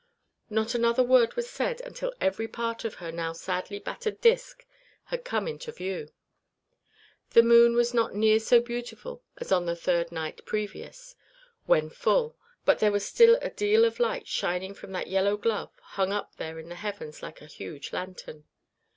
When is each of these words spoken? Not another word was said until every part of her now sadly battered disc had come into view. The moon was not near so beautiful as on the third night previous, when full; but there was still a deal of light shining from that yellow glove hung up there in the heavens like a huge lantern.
Not 0.49 0.73
another 0.73 1.03
word 1.03 1.35
was 1.35 1.47
said 1.47 1.79
until 1.81 2.11
every 2.19 2.47
part 2.47 2.83
of 2.85 2.95
her 2.95 3.11
now 3.11 3.33
sadly 3.33 3.77
battered 3.77 4.19
disc 4.19 4.65
had 5.03 5.23
come 5.23 5.47
into 5.47 5.71
view. 5.71 6.09
The 7.29 7.43
moon 7.43 7.75
was 7.75 7.93
not 7.93 8.15
near 8.15 8.39
so 8.39 8.61
beautiful 8.61 9.21
as 9.37 9.51
on 9.51 9.67
the 9.67 9.75
third 9.75 10.11
night 10.11 10.43
previous, 10.43 11.15
when 11.67 11.91
full; 11.91 12.35
but 12.65 12.79
there 12.79 12.91
was 12.91 13.05
still 13.05 13.37
a 13.43 13.51
deal 13.51 13.85
of 13.85 13.99
light 13.99 14.27
shining 14.27 14.73
from 14.73 14.91
that 14.93 15.05
yellow 15.05 15.37
glove 15.37 15.69
hung 15.83 16.11
up 16.11 16.35
there 16.37 16.57
in 16.57 16.69
the 16.69 16.75
heavens 16.81 17.21
like 17.21 17.39
a 17.39 17.45
huge 17.45 17.93
lantern. 17.93 18.45